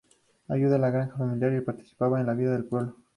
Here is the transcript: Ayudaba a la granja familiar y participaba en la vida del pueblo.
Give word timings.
Ayudaba 0.49 0.77
a 0.77 0.79
la 0.79 0.89
granja 0.89 1.15
familiar 1.15 1.53
y 1.53 1.61
participaba 1.61 2.19
en 2.19 2.25
la 2.25 2.33
vida 2.33 2.53
del 2.53 2.65
pueblo. 2.65 2.95